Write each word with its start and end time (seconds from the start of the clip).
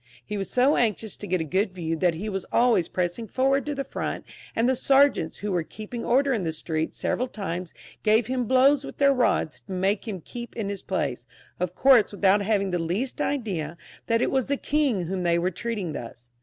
He 0.25 0.35
was 0.35 0.49
so 0.49 0.77
anxious 0.77 1.15
to 1.17 1.27
get 1.27 1.41
a 1.41 1.43
good 1.43 1.73
view, 1.75 1.95
that 1.97 2.15
he 2.15 2.27
was 2.27 2.43
always 2.51 2.89
pressing 2.89 3.27
forwards 3.27 3.67
to 3.67 3.75
the 3.75 3.83
front, 3.83 4.25
and 4.55 4.67
thQ 4.67 4.77
sergeants 4.77 5.37
who 5.37 5.51
were 5.51 5.61
keeping 5.61 6.03
order 6.03 6.33
in 6.33 6.41
the 6.41 6.53
street, 6.53 6.95
several 6.95 7.27
times 7.27 7.71
gave 8.01 8.25
him 8.25 8.45
blows 8.45 8.83
with 8.83 8.97
their 8.97 9.13
rods 9.13 9.61
to 9.61 9.71
make 9.73 10.07
him 10.07 10.19
keep 10.19 10.55
in 10.55 10.69
his 10.69 10.81
place, 10.81 11.27
of 11.59 11.75
course 11.75 12.11
without 12.11 12.41
having 12.41 12.71
the 12.71 12.79
least 12.79 13.21
idea 13.21 13.77
that 14.07 14.23
it 14.23 14.31
was 14.31 14.47
the 14.47 14.57
king 14.57 15.01
whom 15.01 15.21
they 15.21 15.37
were 15.37 15.51
treating 15.51 15.93
thus. 15.93 16.31